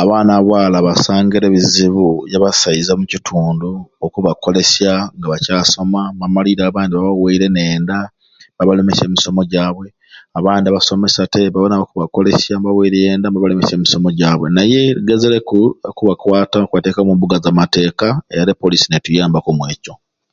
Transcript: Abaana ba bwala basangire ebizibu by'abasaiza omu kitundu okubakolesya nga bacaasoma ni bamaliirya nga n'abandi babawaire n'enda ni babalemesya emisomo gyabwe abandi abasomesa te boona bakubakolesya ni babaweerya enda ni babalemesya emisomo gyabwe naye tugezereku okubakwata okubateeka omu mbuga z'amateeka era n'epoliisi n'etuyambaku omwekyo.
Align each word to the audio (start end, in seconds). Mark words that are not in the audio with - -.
Abaana 0.00 0.32
ba 0.36 0.42
bwala 0.46 0.78
basangire 0.86 1.44
ebizibu 1.48 2.06
by'abasaiza 2.28 2.90
omu 2.94 3.06
kitundu 3.12 3.70
okubakolesya 4.06 4.92
nga 5.16 5.26
bacaasoma 5.32 6.00
ni 6.10 6.16
bamaliirya 6.20 6.62
nga 6.62 6.66
n'abandi 6.70 6.92
babawaire 6.94 7.46
n'enda 7.50 7.98
ni 8.06 8.10
babalemesya 8.56 9.04
emisomo 9.06 9.42
gyabwe 9.52 9.86
abandi 10.38 10.66
abasomesa 10.68 11.30
te 11.32 11.42
boona 11.54 11.80
bakubakolesya 11.82 12.52
ni 12.54 12.60
babaweerya 12.62 13.08
enda 13.12 13.26
ni 13.28 13.34
babalemesya 13.34 13.74
emisomo 13.76 14.08
gyabwe 14.18 14.46
naye 14.56 14.80
tugezereku 14.96 15.58
okubakwata 15.90 16.56
okubateeka 16.60 17.00
omu 17.00 17.12
mbuga 17.16 17.36
z'amateeka 17.44 18.06
era 18.32 18.42
n'epoliisi 18.46 18.86
n'etuyambaku 18.88 19.48
omwekyo. 19.52 19.94